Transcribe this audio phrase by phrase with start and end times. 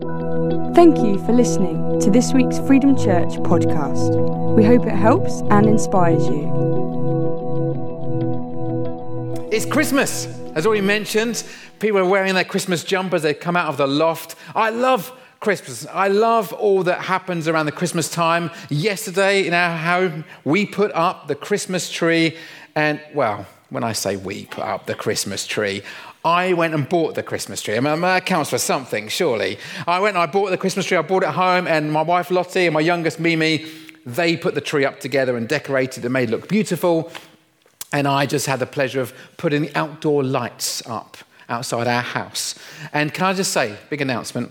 [0.00, 4.54] Thank you for listening to this week's Freedom Church podcast.
[4.54, 6.48] We hope it helps and inspires you.
[9.50, 11.42] It's Christmas, as already mentioned.
[11.80, 14.36] People are wearing their Christmas jumpers, they come out of the loft.
[14.54, 15.84] I love Christmas.
[15.92, 18.52] I love all that happens around the Christmas time.
[18.68, 22.36] Yesterday in our home, we put up the Christmas tree,
[22.76, 25.82] and well, when I say we put up the Christmas tree,
[26.24, 27.76] I went and bought the Christmas tree.
[27.76, 29.58] I mean, that counts for something, surely.
[29.86, 30.96] I went and I bought the Christmas tree.
[30.96, 33.66] I brought it home, and my wife Lottie and my youngest Mimi,
[34.04, 37.10] they put the tree up together and decorated it and made it look beautiful.
[37.92, 41.16] And I just had the pleasure of putting the outdoor lights up
[41.48, 42.54] outside our house.
[42.92, 44.50] And can I just say, big announcement,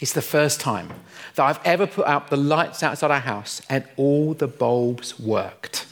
[0.00, 0.88] it's the first time
[1.34, 5.86] that I've ever put up the lights outside our house and all the bulbs worked.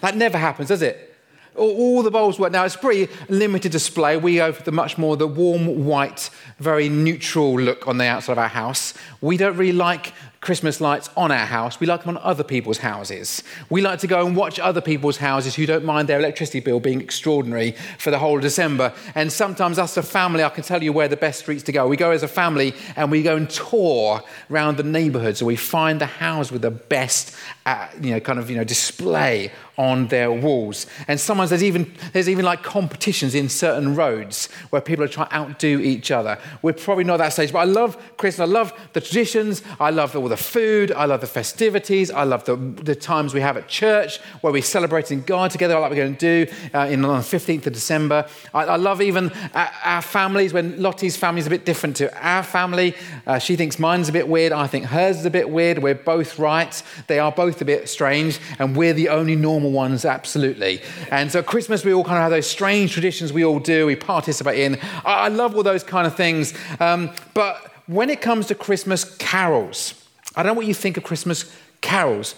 [0.00, 1.11] That never happens, does it?
[1.56, 2.52] All the bulbs work.
[2.52, 4.16] Now, it's pretty limited display.
[4.16, 8.38] We have the much more the warm white, very neutral look on the outside of
[8.38, 8.94] our house.
[9.20, 11.78] We don't really like Christmas lights on our house.
[11.78, 13.44] We like them on other people's houses.
[13.70, 16.80] We like to go and watch other people's houses who don't mind their electricity bill
[16.80, 18.92] being extraordinary for the whole of December.
[19.14, 21.72] And sometimes, us as a family, I can tell you where the best streets to
[21.72, 21.86] go.
[21.86, 24.20] We go as a family and we go and tour
[24.50, 28.40] around the neighborhoods and we find the house with the best, uh, you know, kind
[28.40, 30.86] of, you know, display on their walls.
[31.08, 35.28] And sometimes there's even, there's even like competitions in certain roads where people are trying
[35.28, 36.38] to outdo each other.
[36.62, 38.48] We're probably not at that stage, but I love Christmas.
[38.48, 39.62] I love the traditions.
[39.80, 40.92] I love all the food.
[40.92, 42.10] I love the festivities.
[42.10, 45.90] I love the, the times we have at church where we're celebrating God together, like
[45.90, 48.26] we're going to do uh, in, on the 15th of December.
[48.54, 52.14] I, I love even our, our, families when Lottie's family is a bit different to
[52.26, 52.94] our family.
[53.26, 54.52] Uh, she thinks mine's a bit weird.
[54.52, 55.78] I think hers is a bit weird.
[55.78, 56.82] We're both right.
[57.06, 60.80] They are both a bit strange, and we're the only normal ones, absolutely.
[61.10, 63.96] And so Christmas, we all kind of have those strange traditions we all do, we
[63.96, 64.78] participate in.
[65.04, 66.54] I, I love all those kind of things.
[66.80, 70.01] Um, but when it comes to Christmas carols,
[70.34, 72.34] I don't know what you think of Christmas carols.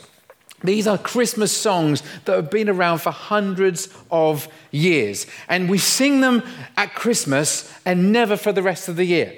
[0.64, 5.26] These are Christmas songs that have been around for hundreds of years.
[5.46, 6.42] And we sing them
[6.76, 9.34] at Christmas and never for the rest of the year.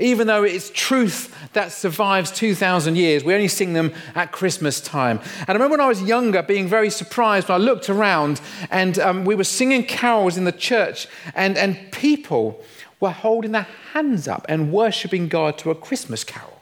[0.00, 5.20] Even though it's truth that survives 2,000 years, we only sing them at Christmas time.
[5.40, 8.40] And I remember when I was younger being very surprised when I looked around
[8.70, 12.62] and um, we were singing carols in the church, and, and people
[13.00, 16.57] were holding their hands up and worshipping God to a Christmas carol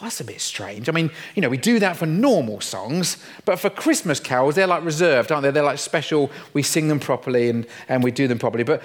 [0.00, 0.88] that's a bit strange.
[0.88, 4.66] I mean, you know, we do that for normal songs, but for Christmas carols, they're
[4.66, 5.50] like reserved, aren't they?
[5.50, 6.30] They're like special.
[6.52, 8.64] We sing them properly and, and we do them properly.
[8.64, 8.82] But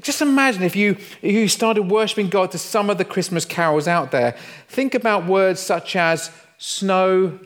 [0.00, 0.92] just imagine if you,
[1.22, 4.36] if you started worshiping God to some of the Christmas carols out there.
[4.68, 7.38] Think about words such as snow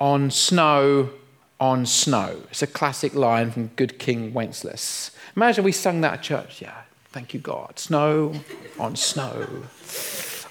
[0.00, 1.10] on snow
[1.60, 2.42] on snow.
[2.50, 5.12] It's a classic line from Good King Wenceslas.
[5.36, 6.60] Imagine we sung that at church.
[6.60, 7.78] Yeah, thank you, God.
[7.78, 8.34] Snow
[8.78, 9.64] on snow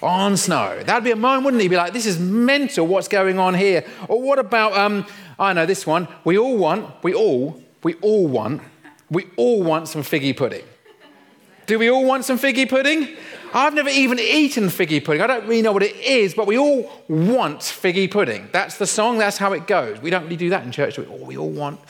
[0.04, 0.82] on snow.
[0.84, 1.68] That'd be a moment, wouldn't he?
[1.68, 3.84] Be like, this is mental, what's going on here?
[4.08, 5.06] Or what about, um,
[5.38, 6.06] I know this one.
[6.24, 8.62] We all want, we all, we all want,
[9.10, 10.64] we all want some figgy pudding.
[11.66, 13.16] Do we all want some figgy pudding?
[13.54, 15.22] I've never even eaten figgy pudding.
[15.22, 18.48] I don't really know what it is, but we all want figgy pudding.
[18.52, 20.00] That's the song, that's how it goes.
[20.00, 20.98] We don't really do that in church.
[20.98, 21.80] We, oh, we all want,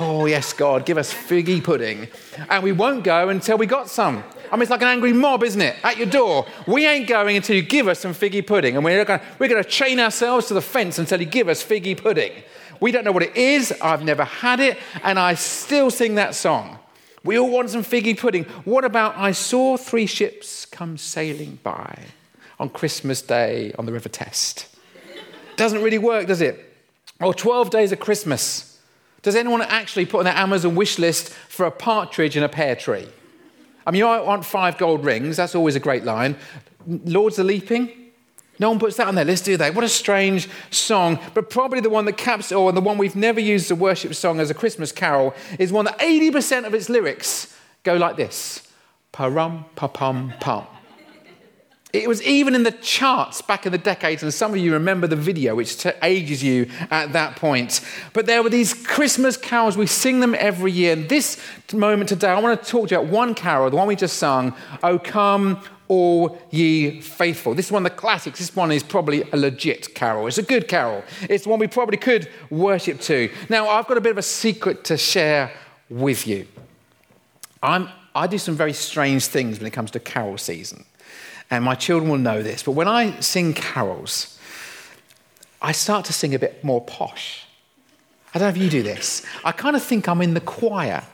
[0.00, 2.08] oh, yes, God, give us figgy pudding.
[2.48, 4.24] And we won't go until we got some.
[4.50, 5.76] I mean, it's like an angry mob, isn't it?
[5.82, 6.46] At your door.
[6.66, 8.76] We ain't going until you give us some figgy pudding.
[8.76, 11.96] And we're going we're to chain ourselves to the fence until you give us figgy
[11.96, 12.32] pudding.
[12.80, 13.72] We don't know what it is.
[13.80, 14.78] I've never had it.
[15.02, 16.78] And I still sing that song.
[17.24, 18.44] We all want some figgy pudding.
[18.64, 21.98] What about I saw three ships come sailing by
[22.60, 24.66] on Christmas Day on the River Test?
[25.56, 26.72] Doesn't really work, does it?
[27.20, 28.73] Or 12 days of Christmas.
[29.24, 32.76] Does anyone actually put on their Amazon wish list for a partridge in a pear
[32.76, 33.08] tree?
[33.86, 35.38] I mean, you want five gold rings.
[35.38, 36.36] That's always a great line.
[36.86, 37.90] Lords are leaping.
[38.58, 39.70] No one puts that on their list, do they?
[39.70, 41.18] What a strange song.
[41.32, 43.70] But probably the one that caps it all, and the one we've never used as
[43.70, 47.94] a worship song as a Christmas carol, is one that 80% of its lyrics go
[47.94, 48.68] like this
[49.12, 50.66] Pa-rum, pa-pum, pum.
[51.94, 55.06] It was even in the charts back in the decades, and some of you remember
[55.06, 57.82] the video, which t- ages you at that point.
[58.12, 59.76] But there were these Christmas carols.
[59.76, 60.94] We sing them every year.
[60.94, 61.40] And this
[61.72, 64.16] moment today, I want to talk to you about one carol, the one we just
[64.16, 67.54] sung, Oh Come, all ye faithful.
[67.54, 68.40] This is one of the classics.
[68.40, 70.26] This one is probably a legit carol.
[70.26, 71.04] It's a good carol.
[71.30, 73.30] It's one we probably could worship to.
[73.48, 75.52] Now, I've got a bit of a secret to share
[75.88, 76.48] with you.
[77.62, 80.86] I'm, I do some very strange things when it comes to carol season
[81.50, 84.38] and my children will know this, but when I sing carols,
[85.60, 87.46] I start to sing a bit more posh.
[88.34, 89.24] I don't know if you do this.
[89.44, 91.04] I kind of think I'm in the choir.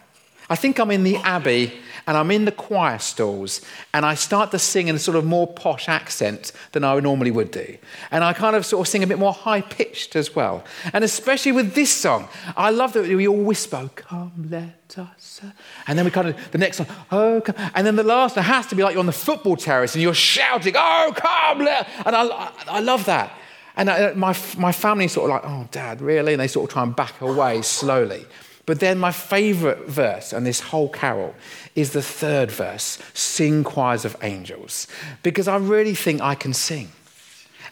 [0.49, 1.73] I think I'm in the abbey
[2.07, 3.61] and I'm in the choir stalls
[3.93, 7.31] and I start to sing in a sort of more posh accent than I normally
[7.31, 7.77] would do.
[8.11, 10.65] And I kind of sort of sing a bit more high pitched as well.
[10.93, 15.41] And especially with this song, I love that we all whisper, Come, let us.
[15.87, 17.55] And then we kind of, the next one, Oh, come.
[17.75, 20.03] And then the last one has to be like you're on the football terrace and
[20.03, 21.89] you're shouting, Oh, come, let.
[22.05, 23.33] And I, I love that.
[23.77, 26.35] And I, my, my family sort of like, Oh, dad, really?
[26.35, 28.27] And they sort of try and back away slowly.
[28.67, 31.35] But then my favorite verse on this whole carol
[31.75, 34.87] is the third verse Sing choirs of angels,
[35.23, 36.91] because I really think I can sing.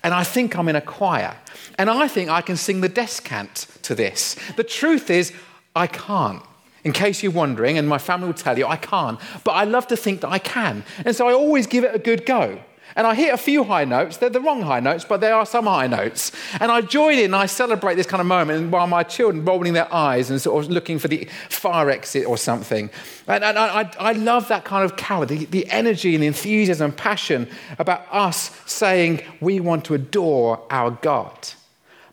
[0.03, 1.37] And I think I'm in a choir.
[1.77, 4.37] And I think I can sing the descant to this.
[4.57, 5.33] The truth is,
[5.75, 6.43] I can't.
[6.85, 9.19] In case you're wondering, and my family will tell you, I can't.
[9.45, 10.85] But I love to think that I can.
[11.05, 12.61] And so I always give it a good go.
[12.97, 14.17] And I hit a few high notes.
[14.17, 16.33] They're the wrong high notes, but there are some high notes.
[16.61, 19.93] And I join in I celebrate this kind of moment while my children rolling their
[19.93, 22.91] eyes and sort of looking for the fire exit or something.
[23.27, 26.87] And, and I, I, love that kind of carol, the, the energy and the enthusiasm
[26.87, 27.49] and passion
[27.79, 31.37] about us saying we want to adore our God.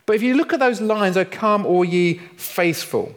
[0.06, 3.16] But if you look at those lines, O come, all ye faithful,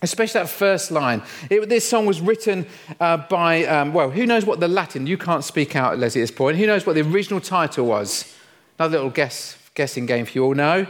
[0.00, 1.22] Especially that first line.
[1.50, 2.66] It, this song was written
[3.00, 6.28] uh, by, um, well, who knows what the Latin, you can't speak out, Leslie, at
[6.28, 6.56] this point.
[6.56, 8.32] Who knows what the original title was?
[8.78, 10.86] Another little guess, guessing game for you all know.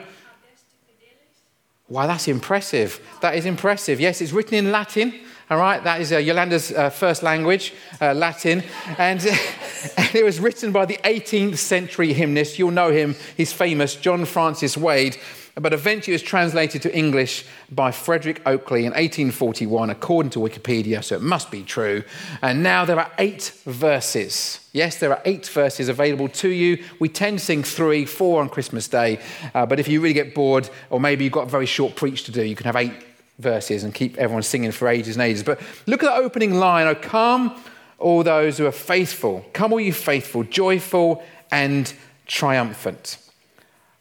[1.88, 3.00] Wow, that's impressive.
[3.22, 3.98] That is impressive.
[3.98, 5.14] Yes, it's written in Latin.
[5.50, 7.72] All right, that is uh, Yolanda's uh, first language,
[8.02, 8.62] uh, Latin.
[8.98, 9.26] And,
[9.96, 12.58] and, it was written by the 18th century hymnist.
[12.58, 15.16] You'll know him, he's famous, John Francis Wade
[15.60, 21.16] but eventually was translated to English by Frederick Oakeley in 1841, according to Wikipedia, so
[21.16, 22.04] it must be true.
[22.42, 24.60] And now there are eight verses.
[24.72, 26.84] Yes, there are eight verses available to you.
[27.00, 29.20] We tend to sing three, four on Christmas Day,
[29.54, 32.24] uh, but if you really get bored, or maybe you've got a very short preach
[32.24, 32.92] to do, you can have eight
[33.38, 35.42] verses and keep everyone singing for ages and ages.
[35.42, 37.60] But look at the opening line Oh, come,
[37.98, 39.44] all those who are faithful.
[39.52, 41.92] Come, all you faithful, joyful and
[42.26, 43.18] triumphant.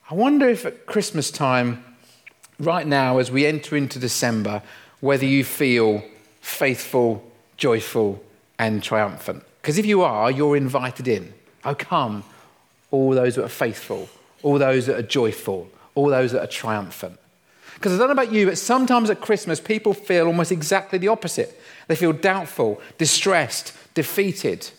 [0.10, 1.84] I wonder if at Christmas time,
[2.60, 4.64] right now, as we enter into December,
[5.02, 6.02] whether you feel
[6.40, 8.24] faithful, joyful,
[8.58, 9.44] and triumphant.
[9.62, 11.34] Because if you are, you're invited in.
[11.66, 12.24] Oh, come,
[12.90, 14.08] all those that are faithful,
[14.44, 17.20] all those that are joyful, all those that are triumphant.
[17.74, 21.10] Because I don't know about you, but sometimes at Christmas, people feel almost exactly the
[21.10, 21.62] opposite.
[21.90, 24.70] They feel doubtful, distressed, defeated.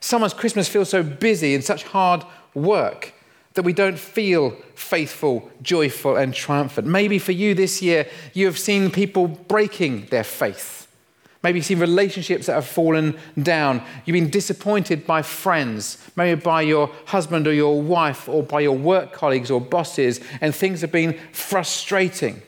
[0.00, 2.24] Sometimes Christmas feels so busy and such hard
[2.54, 3.12] work
[3.58, 6.86] that we don't feel faithful, joyful, and triumphant.
[6.86, 10.86] Maybe for you this year, you have seen people breaking their faith.
[11.42, 13.82] Maybe you've seen relationships that have fallen down.
[14.04, 18.78] You've been disappointed by friends, maybe by your husband or your wife, or by your
[18.78, 22.40] work colleagues or bosses, and things have been frustrating.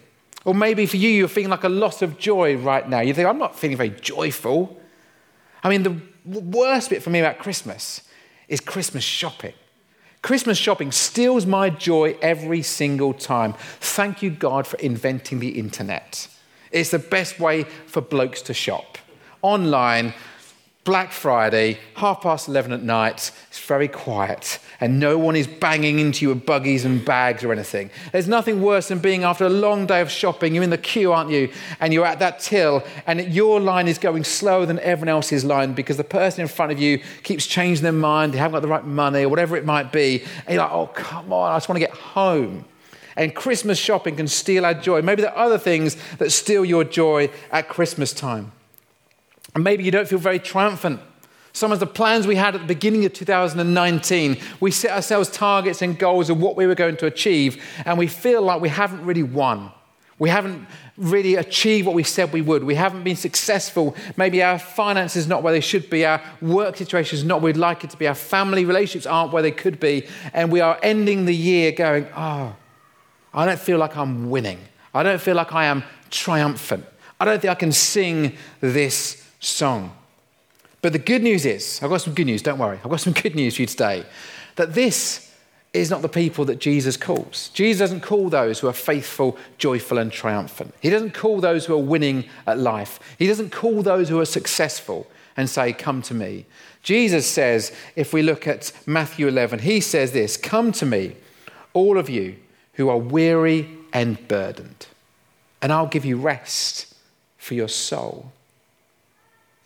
[0.45, 3.01] Or maybe for you, you're feeling like a loss of joy right now.
[3.01, 4.81] You think, I'm not feeling very joyful.
[5.65, 8.03] I mean, the worst bit for me about Christmas
[8.47, 9.55] is Christmas shopping.
[10.23, 13.55] Christmas shopping steals my joy every single time.
[13.81, 16.29] Thank you, God, for inventing the internet.
[16.71, 18.99] It's the best way for blokes to shop.
[19.43, 20.13] Online,
[20.85, 25.99] Black Friday, half past 11 at night, it's very quiet, and no one is banging
[25.99, 27.91] into you with buggies and bags or anything.
[28.13, 31.13] There's nothing worse than being after a long day of shopping, you're in the queue,
[31.13, 31.51] aren't you?
[31.81, 35.75] And you're at that till, and your line is going slower than everyone else's line
[35.75, 38.69] because the person in front of you keeps changing their mind, they haven't got the
[38.69, 40.23] right money, or whatever it might be.
[40.47, 42.65] And you're like, oh, come on, I just want to get home.
[43.17, 45.03] And Christmas shopping can steal our joy.
[45.03, 48.53] Maybe there are other things that steal your joy at Christmas time.
[49.55, 51.01] And maybe you don't feel very triumphant.
[51.53, 55.83] Some of the plans we had at the beginning of 2019, we set ourselves targets
[55.83, 59.05] and goals of what we were going to achieve, and we feel like we haven't
[59.05, 59.73] really won.
[60.21, 62.63] We haven't really achieved what we said we would.
[62.63, 63.97] We haven't been successful.
[64.19, 66.05] Maybe our finances not where they should be.
[66.05, 68.07] Our work situation is not where we'd like it to be.
[68.07, 70.07] Our family relationships aren't where they could be.
[70.35, 72.55] And we are ending the year going, oh,
[73.33, 74.59] I don't feel like I'm winning.
[74.93, 76.85] I don't feel like I am triumphant.
[77.19, 79.97] I don't think I can sing this song.
[80.83, 82.79] But the good news is, I've got some good news, don't worry.
[82.83, 84.05] I've got some good news for you today.
[84.57, 85.33] That this
[85.73, 87.51] is not the people that Jesus calls.
[87.51, 90.75] Jesus doesn't call those who are faithful, joyful, and triumphant.
[90.81, 92.99] He doesn't call those who are winning at life.
[93.19, 95.07] He doesn't call those who are successful
[95.37, 96.47] and say, Come to me.
[96.83, 101.17] Jesus says, if we look at Matthew 11, he says this Come to me,
[101.73, 102.37] all of you
[102.75, 104.87] who are weary and burdened,
[105.61, 106.95] and I'll give you rest
[107.37, 108.33] for your soul.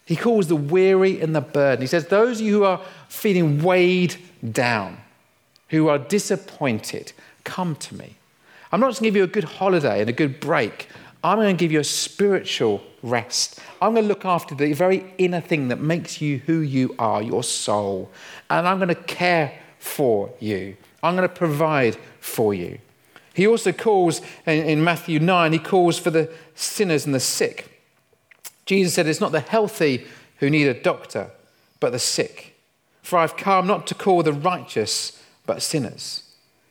[0.04, 1.82] He calls the weary and the burdened.
[1.82, 4.16] He says, Those of you who are feeling weighed
[4.52, 4.98] down,
[5.68, 7.12] who are disappointed,
[7.44, 8.16] come to me.
[8.70, 10.88] I'm not just going to give you a good holiday and a good break.
[11.22, 13.58] I'm going to give you a spiritual rest.
[13.80, 17.22] I'm going to look after the very inner thing that makes you who you are,
[17.22, 18.10] your soul.
[18.50, 20.76] And I'm going to care for you.
[21.02, 22.78] I'm going to provide for you.
[23.32, 27.73] He also calls, in Matthew 9, he calls for the sinners and the sick.
[28.66, 30.06] Jesus said, It's not the healthy
[30.38, 31.30] who need a doctor,
[31.80, 32.56] but the sick.
[33.02, 36.22] For I've come not to call the righteous, but sinners.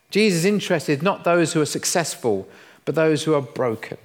[0.10, 2.48] Jesus is interested not those who are successful,
[2.86, 3.98] but those who are broken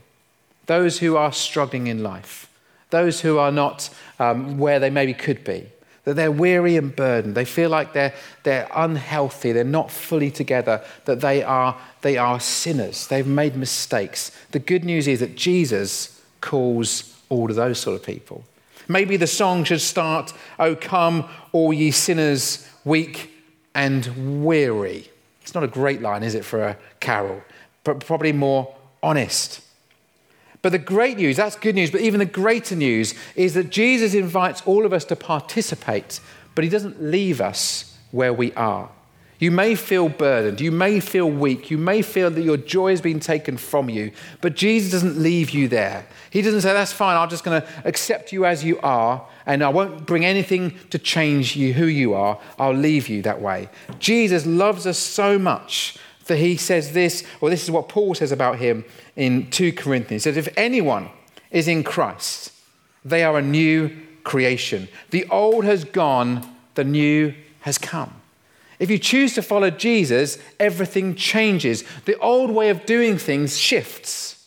[0.68, 2.48] those who are struggling in life,
[2.90, 3.90] those who are not
[4.20, 5.66] um, where they maybe could be,
[6.04, 8.14] that they're weary and burdened, they feel like they're,
[8.44, 14.30] they're unhealthy, they're not fully together, that they are, they are sinners, they've made mistakes.
[14.52, 18.44] The good news is that Jesus calls all of those sort of people.
[18.88, 23.30] Maybe the song should start, Oh, come, all ye sinners, weak
[23.74, 25.10] and weary.
[25.42, 27.42] It's not a great line, is it, for a carol,
[27.84, 29.60] but probably more honest.
[30.62, 34.14] But the great news, that's good news, but even the greater news is that Jesus
[34.14, 36.20] invites all of us to participate,
[36.54, 38.90] but he doesn't leave us where we are.
[39.38, 43.00] You may feel burdened, you may feel weak, you may feel that your joy has
[43.00, 46.06] been taken from you, but Jesus doesn't leave you there.
[46.30, 49.62] He doesn't say, That's fine, I'm just going to accept you as you are, and
[49.62, 52.40] I won't bring anything to change you who you are.
[52.58, 53.68] I'll leave you that way.
[54.00, 58.32] Jesus loves us so much that he says this, or this is what Paul says
[58.32, 60.24] about him in 2 Corinthians.
[60.24, 61.10] He says, If anyone
[61.52, 62.52] is in Christ,
[63.04, 64.88] they are a new creation.
[65.10, 68.17] The old has gone, the new has come.
[68.78, 71.84] If you choose to follow Jesus, everything changes.
[72.04, 74.46] The old way of doing things shifts,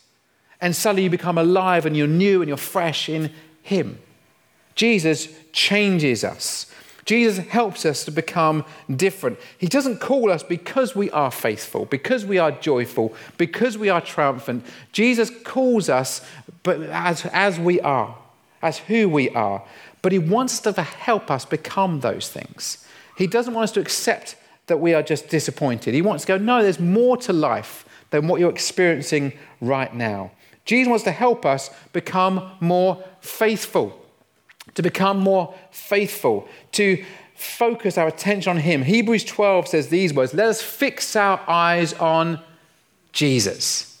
[0.60, 3.30] and suddenly you become alive and you're new and you're fresh in
[3.62, 3.98] Him.
[4.74, 6.66] Jesus changes us.
[7.04, 9.38] Jesus helps us to become different.
[9.58, 14.00] He doesn't call us because we are faithful, because we are joyful, because we are
[14.00, 14.64] triumphant.
[14.92, 16.24] Jesus calls us
[16.62, 18.16] but as, as we are,
[18.62, 19.64] as who we are.
[20.00, 22.86] But he wants to help us become those things.
[23.16, 25.94] He doesn't want us to accept that we are just disappointed.
[25.94, 30.30] He wants to go, no, there's more to life than what you're experiencing right now.
[30.64, 34.02] Jesus wants to help us become more faithful
[34.74, 37.04] to become more faithful, to
[37.34, 38.82] focus our attention on Him.
[38.82, 42.40] Hebrews 12 says these words Let us fix our eyes on
[43.12, 44.00] Jesus,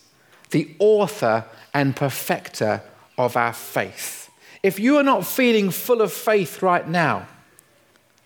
[0.50, 2.82] the author and perfecter
[3.18, 4.30] of our faith.
[4.62, 7.26] If you are not feeling full of faith right now,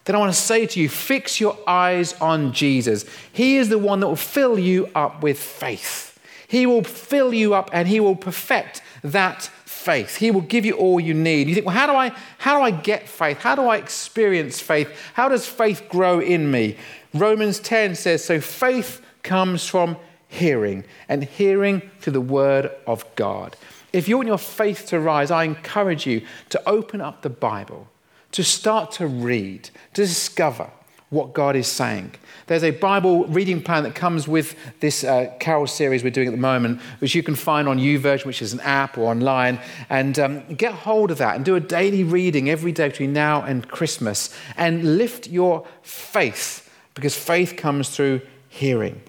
[0.07, 3.05] then I want to say to you fix your eyes on Jesus.
[3.33, 6.19] He is the one that will fill you up with faith.
[6.49, 10.17] He will fill you up and He will perfect that faith.
[10.17, 11.49] He will give you all you need.
[11.49, 13.39] You think, well, how do I, how do I get faith?
[13.39, 14.89] How do I experience faith?
[15.15, 16.77] How does faith grow in me?
[17.15, 19.97] Romans 10 says, so faith comes from
[20.29, 23.57] hearing, and hearing to the word of God.
[23.93, 27.89] If you want your faith to rise, I encourage you to open up the Bible,
[28.33, 30.71] to start to read, to discover
[31.11, 32.13] what God is saying.
[32.47, 36.33] There's a Bible reading plan that comes with this uh, carol series we're doing at
[36.33, 39.61] the moment, which you can find on YouVersion, which is an app or online.
[39.89, 43.43] And um, get hold of that and do a daily reading every day between now
[43.43, 49.01] and Christmas and lift your faith because faith comes through hearing.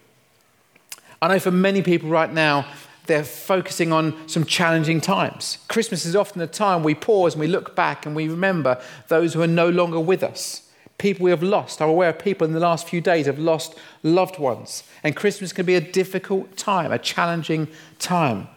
[1.22, 2.68] I know for many people right now,
[3.08, 5.58] they're focusing on some challenging times.
[5.68, 9.34] Christmas is often a time we pause and we look back and we remember those
[9.34, 11.82] who are no longer with us people we have lost.
[11.82, 14.84] I'm aware of people in the last few days have lost loved ones.
[15.04, 17.68] And Christmas can be a difficult time, a challenging
[18.00, 18.48] time.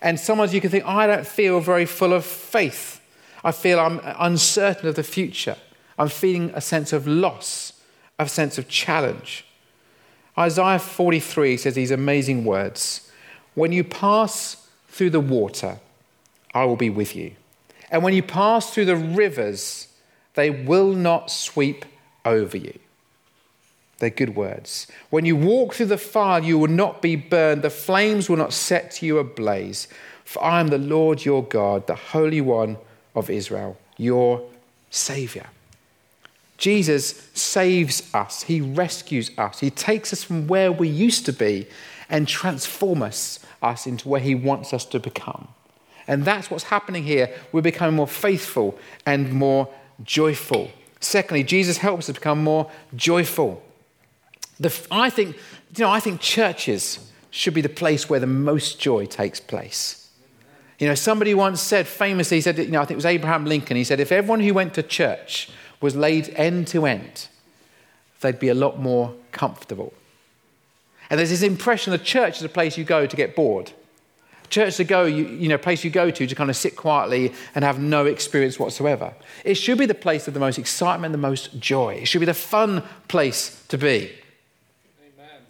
[0.00, 3.00] And sometimes you can think, I don't feel very full of faith.
[3.44, 5.56] I feel I'm uncertain of the future.
[5.98, 7.74] I'm feeling a sense of loss,
[8.18, 9.44] a sense of challenge.
[10.38, 13.09] Isaiah 43 says these amazing words
[13.60, 14.56] When you pass
[14.88, 15.80] through the water,
[16.54, 17.32] I will be with you.
[17.90, 19.88] And when you pass through the rivers,
[20.32, 21.84] they will not sweep
[22.24, 22.78] over you.
[23.98, 24.86] They're good words.
[25.10, 27.60] When you walk through the fire, you will not be burned.
[27.60, 29.88] The flames will not set you ablaze.
[30.24, 32.78] For I am the Lord your God, the Holy One
[33.14, 34.42] of Israel, your
[34.88, 35.48] Savior.
[36.56, 41.66] Jesus saves us, He rescues us, He takes us from where we used to be
[42.10, 45.48] and transforms us us into where He wants us to become.
[46.06, 47.32] And that's what's happening here.
[47.52, 49.68] We're becoming more faithful and more
[50.02, 50.70] joyful.
[51.00, 53.62] Secondly, Jesus helps us become more joyful.
[54.58, 55.36] The, I, think,
[55.76, 60.08] you know, I think churches should be the place where the most joy takes place.
[60.78, 63.44] You know, somebody once said famously, he said, you know, I think it was Abraham
[63.44, 65.50] Lincoln, he said, if everyone who went to church
[65.80, 67.28] was laid end to end,
[68.20, 69.94] they'd be a lot more comfortable.
[71.10, 73.72] And there's this impression that church is a place you go to get bored.
[74.48, 77.32] church to go, you, you know, place you go to to kind of sit quietly
[77.54, 79.12] and have no experience whatsoever.
[79.44, 81.94] It should be the place of the most excitement, the most joy.
[81.94, 84.12] It should be the fun place to be.
[85.02, 85.40] Amen.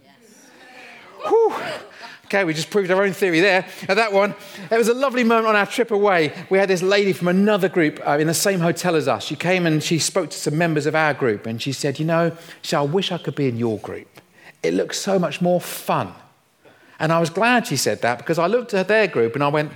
[1.25, 1.81] Yes.
[2.27, 4.37] Okay, we just proved our own theory there at that one.
[4.71, 6.33] It was a lovely moment on our trip away.
[6.49, 9.25] We had this lady from another group uh, in the same hotel as us.
[9.25, 12.05] She came and she spoke to some members of our group and she said, You
[12.05, 14.07] know, she I wish I could be in your group.
[14.63, 16.15] It looks so much more fun.
[16.99, 19.49] And I was glad she said that because I looked at their group and I
[19.49, 19.73] went,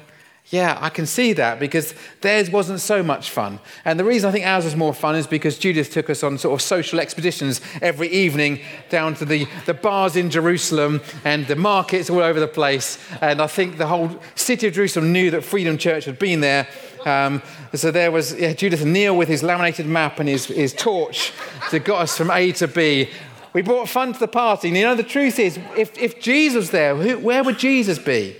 [0.51, 3.61] yeah, I can see that because theirs wasn't so much fun.
[3.87, 6.37] And the reason I think ours was more fun is because Judith took us on
[6.37, 8.61] sort of social expeditions every evening
[8.91, 12.99] down to the, the bars in Jerusalem and the markets all over the place.
[13.23, 16.69] And I think the whole city of Jerusalem knew that Freedom Church had been there.
[17.07, 21.33] Um, so there was yeah, Judith Neil with his laminated map and his, his torch
[21.71, 23.09] that got us from A to B.
[23.55, 24.69] We brought fun to the party.
[24.69, 27.99] And you know, the truth is, if, if Jesus was there, who, where would Jesus
[27.99, 28.37] be?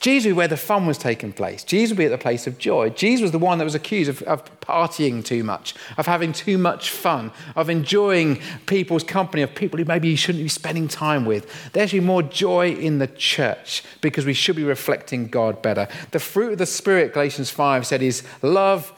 [0.00, 1.64] Jesus would be where the fun was taking place.
[1.64, 2.90] Jesus would be at the place of joy.
[2.90, 6.58] Jesus was the one that was accused of, of, partying too much, of having too
[6.58, 11.24] much fun, of enjoying people's company, of people who maybe you shouldn't be spending time
[11.24, 11.72] with.
[11.72, 15.88] There should be more joy in the church because we should be reflecting God better.
[16.10, 18.92] The fruit of the Spirit, Galatians 5 said, is love,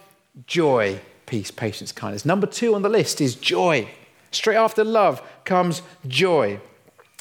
[0.48, 2.24] joy, peace, patience, kindness.
[2.24, 3.88] Number two on the list is joy.
[4.37, 6.61] Straight after love comes joy.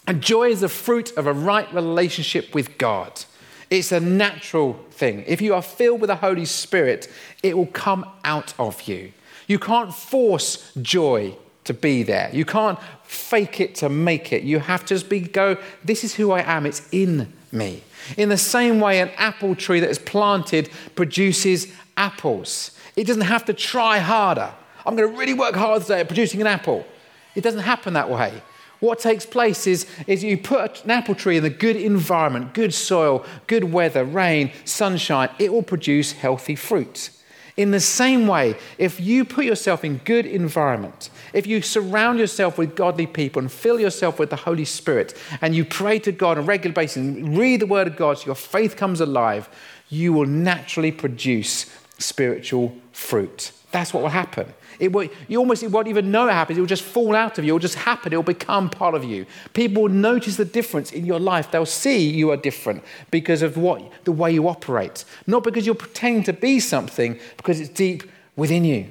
[0.05, 3.23] And joy is the fruit of a right relationship with God.
[3.69, 5.23] It's a natural thing.
[5.25, 7.09] If you are filled with the Holy Spirit,
[7.41, 9.13] it will come out of you.
[9.47, 12.29] You can't force joy to be there.
[12.33, 14.43] You can't fake it to make it.
[14.43, 16.65] You have to just be go, this is who I am.
[16.65, 17.81] It's in me.
[18.17, 22.77] In the same way, an apple tree that is planted produces apples.
[22.97, 24.53] It doesn't have to try harder.
[24.85, 26.85] I'm going to really work hard today at producing an apple.
[27.35, 28.41] It doesn't happen that way.
[28.79, 32.73] What takes place is, is you put an apple tree in a good environment, good
[32.73, 37.09] soil, good weather, rain, sunshine, it will produce healthy fruit.
[37.57, 42.57] In the same way, if you put yourself in good environment, if you surround yourself
[42.57, 46.37] with godly people and fill yourself with the Holy Spirit, and you pray to God
[46.37, 49.47] on a regular basis and read the Word of God so your faith comes alive,
[49.87, 51.65] you will naturally produce
[51.97, 53.53] spiritual fruit.
[53.75, 54.53] That's what will happen.
[54.79, 56.57] It will, you almost won't even know it happens.
[56.57, 57.51] It will just fall out of you.
[57.51, 58.13] It will just happen.
[58.13, 59.25] It will become part of you.
[59.51, 61.51] People will notice the difference in your life.
[61.51, 65.75] They'll see you are different because of what the way you operate, not because you're
[65.75, 68.89] pretending to be something, because it's deep within you.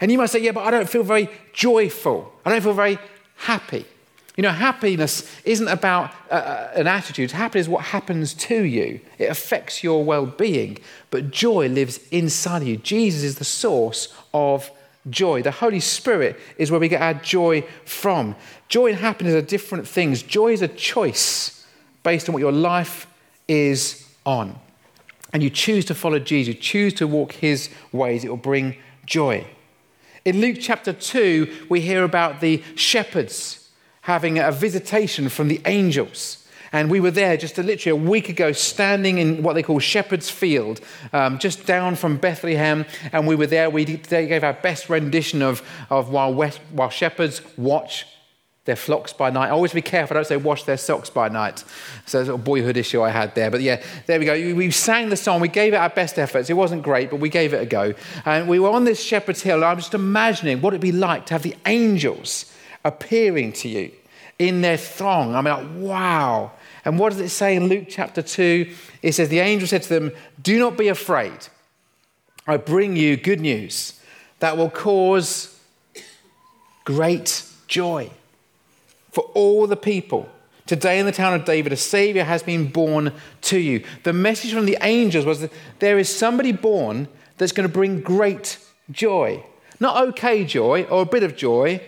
[0.00, 2.32] And you might say, "Yeah, but I don't feel very joyful.
[2.44, 2.98] I don't feel very
[3.36, 3.84] happy."
[4.36, 7.30] You know, happiness isn't about uh, uh an attitude.
[7.32, 9.00] Happiness is what happens to you.
[9.18, 10.78] It affects your well-being.
[11.10, 12.76] But joy lives inside of you.
[12.76, 14.70] Jesus is the source of
[15.08, 15.42] joy.
[15.42, 18.36] The Holy Spirit is where we get our joy from.
[18.68, 20.22] Joy and happiness are different things.
[20.22, 21.66] Joy is a choice
[22.02, 23.06] based on what your life
[23.48, 24.58] is on.
[25.32, 28.76] And you choose to follow Jesus, you choose to walk his ways, it will bring
[29.04, 29.46] joy.
[30.24, 33.65] In Luke chapter 2, we hear about the shepherds
[34.06, 36.46] having a visitation from the angels.
[36.70, 39.80] And we were there just a, literally a week ago, standing in what they call
[39.80, 40.80] Shepherd's Field,
[41.12, 42.86] um, just down from Bethlehem.
[43.12, 43.68] And we were there.
[43.68, 48.06] We gave our best rendition of, of while, West, while shepherds watch
[48.64, 49.50] their flocks by night.
[49.50, 51.64] Always be careful, I don't say wash their socks by night.
[52.04, 53.50] So it's a boyhood issue I had there.
[53.50, 54.34] But yeah, there we go.
[54.54, 56.48] We sang the song, we gave it our best efforts.
[56.48, 57.94] It wasn't great, but we gave it a go.
[58.24, 61.26] And we were on this shepherd's hill, and I'm just imagining what it'd be like
[61.26, 62.52] to have the angels
[62.86, 63.92] appearing to you
[64.38, 65.34] in their throng.
[65.34, 66.52] I mean, like, wow.
[66.84, 68.72] And what does it say in Luke chapter 2?
[69.02, 71.48] It says, The angel said to them, Do not be afraid.
[72.46, 74.00] I bring you good news
[74.38, 75.58] that will cause
[76.84, 78.10] great joy
[79.10, 80.28] for all the people.
[80.66, 83.84] Today in the town of David, a Savior has been born to you.
[84.02, 88.00] The message from the angels was that there is somebody born that's going to bring
[88.00, 88.58] great
[88.90, 89.44] joy.
[89.80, 91.80] Not okay joy or a bit of joy,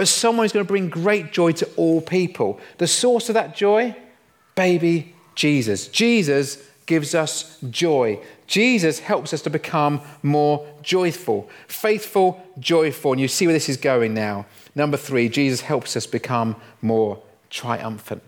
[0.00, 2.58] but someone who's going to bring great joy to all people.
[2.78, 3.94] The source of that joy
[4.54, 5.88] baby Jesus.
[5.88, 8.18] Jesus gives us joy.
[8.46, 13.12] Jesus helps us to become more joyful, faithful, joyful.
[13.12, 14.46] And you see where this is going now.
[14.74, 18.22] Number three, Jesus helps us become more triumphant.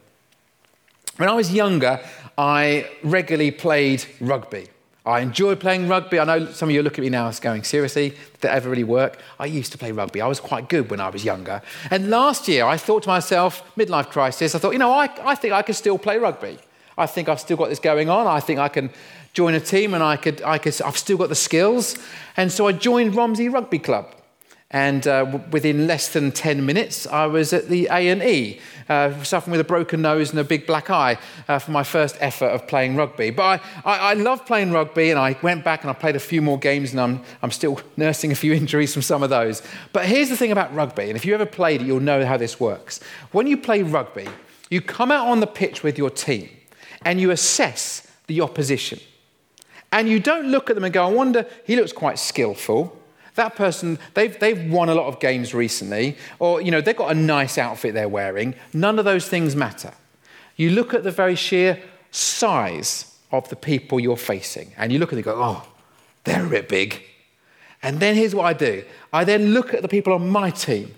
[1.16, 2.00] When I was younger,
[2.36, 4.68] I regularly played rugby.
[5.04, 6.20] I enjoy playing rugby.
[6.20, 8.70] I know some of you look at me now as going, seriously, did that ever
[8.70, 9.18] really work?
[9.40, 10.20] I used to play rugby.
[10.20, 11.60] I was quite good when I was younger.
[11.90, 15.34] And last year, I thought to myself, midlife crisis, I thought, you know, I, I
[15.34, 16.58] think I can still play rugby.
[16.96, 18.28] I think I've still got this going on.
[18.28, 18.90] I think I can
[19.32, 21.98] join a team and I could, I could, I've still got the skills.
[22.36, 24.14] And so I joined Romsey Rugby Club.
[24.72, 28.58] And uh, within less than 10 minutes, I was at the A&E.
[28.88, 31.16] Uh, suffering with a broken nose and a big black eye
[31.48, 33.30] uh, for my first effort of playing rugby.
[33.30, 36.20] But I, I, I love playing rugby, and I went back and I played a
[36.20, 39.62] few more games, and I'm, I'm still nursing a few injuries from some of those.
[39.92, 42.36] But here's the thing about rugby, and if you ever played it, you'll know how
[42.36, 43.00] this works.
[43.30, 44.28] When you play rugby,
[44.72, 46.48] you come out on the pitch with your team
[47.04, 48.98] and you assess the opposition.
[49.92, 52.98] And you don't look at them and go, I wonder, he looks quite skillful.
[53.34, 57.10] That person, they've, they've won a lot of games recently, or, you know, they've got
[57.12, 58.54] a nice outfit they're wearing.
[58.72, 59.92] None of those things matter.
[60.56, 65.08] You look at the very sheer size of the people you're facing, and you look
[65.08, 65.66] at them and go, oh,
[66.24, 67.02] they're a bit big.
[67.82, 70.94] And then here's what I do I then look at the people on my team.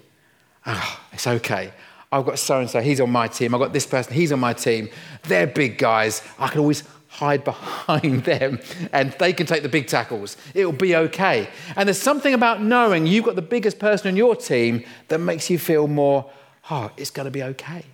[0.66, 1.72] Oh, it's okay.
[2.10, 3.54] I've got so and so, he's on my team.
[3.54, 4.88] I've got this person, he's on my team.
[5.24, 6.22] They're big guys.
[6.38, 8.58] I can always hide behind them
[8.92, 10.36] and they can take the big tackles.
[10.52, 11.48] It'll be okay.
[11.76, 15.48] And there's something about knowing you've got the biggest person in your team that makes
[15.48, 16.30] you feel more,
[16.70, 17.84] oh, it's going to be okay.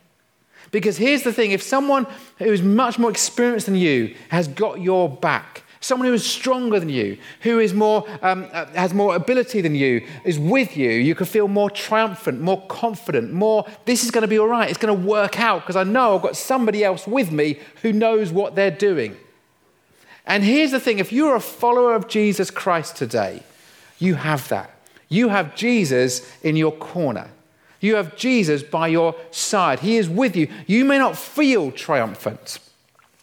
[0.70, 2.06] Because here's the thing if someone
[2.38, 6.90] who's much more experienced than you has got your back, someone who is stronger than
[6.90, 11.14] you, who is more, um, uh, has more ability than you, is with you, you
[11.14, 14.78] can feel more triumphant, more confident, more, this is going to be all right, it's
[14.78, 18.30] going to work out because I know I've got somebody else with me who knows
[18.30, 19.16] what they're doing.
[20.26, 23.42] And here's the thing if you're a follower of Jesus Christ today,
[23.98, 24.70] you have that.
[25.08, 27.30] You have Jesus in your corner.
[27.80, 29.80] You have Jesus by your side.
[29.80, 30.48] He is with you.
[30.66, 32.58] You may not feel triumphant.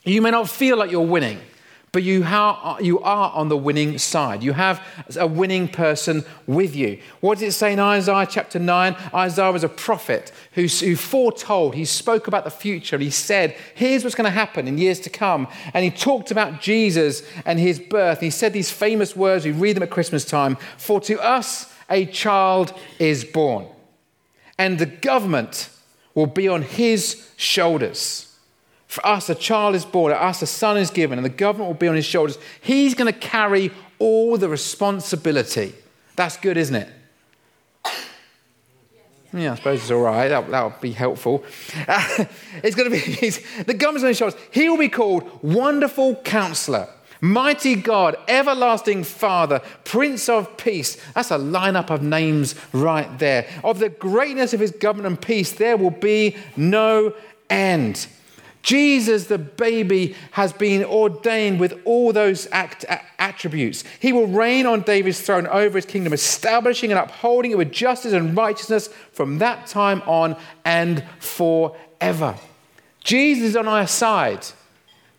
[0.03, 1.39] You may not feel like you're winning
[1.99, 2.25] you,
[2.81, 4.43] you are on the winning side.
[4.43, 4.85] You have
[5.17, 6.99] a winning person with you.
[7.19, 8.95] What does it say in Isaiah chapter 9?
[9.13, 12.97] Isaiah was a prophet who, who foretold, he spoke about the future.
[12.97, 15.47] He said, Here's what's going to happen in years to come.
[15.73, 18.19] And he talked about Jesus and his birth.
[18.19, 22.05] He said these famous words, we read them at Christmas time For to us a
[22.05, 23.65] child is born,
[24.57, 25.69] and the government
[26.13, 28.26] will be on his shoulders
[28.87, 31.67] for us, a child is born, for us, a son is given, and the government
[31.67, 32.37] will be on his shoulders.
[32.61, 35.73] He's going to carry all the responsibility.
[36.15, 36.89] That's good, isn't it?
[39.33, 40.29] Yeah, I suppose it's all right.
[40.29, 41.43] That, that would be helpful.
[42.63, 43.29] It's going to be
[43.63, 44.39] the government's on his shoulders.
[44.51, 46.89] He will be called Wonderful Counselor,
[47.21, 50.97] Mighty God, Everlasting Father, Prince of Peace.
[51.13, 53.47] That's a lineup of names right there.
[53.63, 57.13] Of the greatness of his government and peace, there will be no
[57.49, 58.07] end.
[58.67, 62.83] Jesus, the baby, has been ordained with all those act-
[63.17, 63.85] attributes.
[64.01, 68.11] He will reign on David's throne over his kingdom, establishing and upholding it with justice
[68.11, 72.35] and righteousness from that time on and forever.
[73.05, 74.45] Jesus is on our side,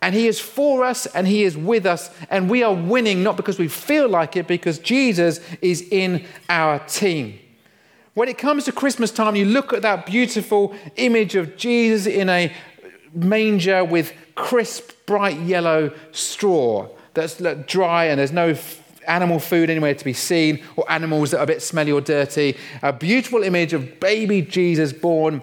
[0.02, 3.38] and he is for us and he is with us, and we are winning not
[3.38, 7.38] because we feel like it, because Jesus is in our team.
[8.12, 12.28] When it comes to Christmas time, you look at that beautiful image of Jesus in
[12.28, 12.52] a
[13.12, 18.54] manger with crisp, bright yellow straw that's dry and there's no
[19.06, 22.56] animal food anywhere to be seen or animals that are a bit smelly or dirty.
[22.82, 25.42] A beautiful image of baby Jesus born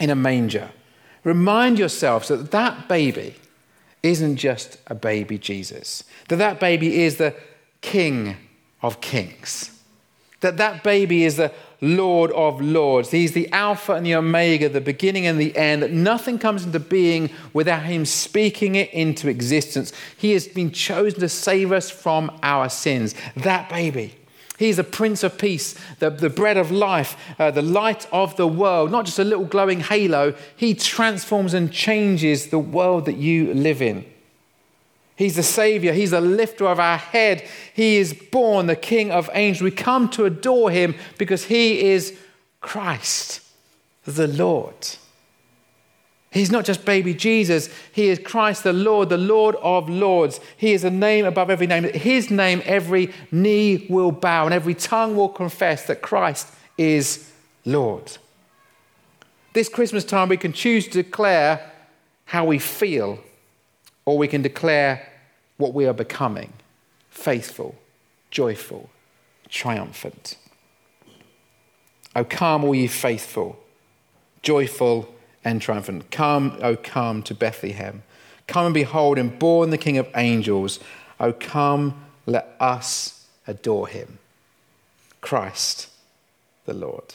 [0.00, 0.70] in a manger.
[1.22, 3.36] Remind yourselves that that baby
[4.02, 7.34] isn't just a baby Jesus, that that baby is the
[7.80, 8.36] King
[8.82, 9.70] of Kings,
[10.40, 11.52] that that baby is the
[11.84, 13.10] Lord of Lords.
[13.10, 16.02] He's the Alpha and the Omega, the beginning and the end.
[16.02, 19.92] Nothing comes into being without Him speaking it into existence.
[20.16, 23.14] He has been chosen to save us from our sins.
[23.36, 24.14] That baby.
[24.58, 28.46] He's the Prince of Peace, the, the bread of life, uh, the light of the
[28.46, 30.34] world, not just a little glowing halo.
[30.56, 34.06] He transforms and changes the world that you live in.
[35.16, 35.92] He's the Savior.
[35.92, 37.46] He's the lifter of our head.
[37.72, 39.62] He is born the King of angels.
[39.62, 42.18] We come to adore him because he is
[42.60, 43.40] Christ,
[44.04, 44.74] the Lord.
[46.34, 50.40] He's not just baby Jesus, he is Christ the Lord, the Lord of lords.
[50.56, 51.84] He is a name above every name.
[51.84, 57.30] His name, every knee will bow and every tongue will confess that Christ is
[57.64, 58.18] Lord.
[59.52, 61.70] This Christmas time, we can choose to declare
[62.24, 63.20] how we feel
[64.04, 65.08] or we can declare
[65.56, 66.52] what we are becoming
[67.10, 67.76] faithful,
[68.30, 68.90] joyful,
[69.48, 70.36] triumphant.
[72.16, 73.58] O come, all ye faithful,
[74.42, 75.14] joyful,
[75.44, 76.10] and triumphant.
[76.10, 78.02] Come, O come to Bethlehem.
[78.46, 80.80] Come and behold him, born the King of angels.
[81.20, 84.18] O come, let us adore him.
[85.20, 85.88] Christ
[86.64, 87.14] the Lord.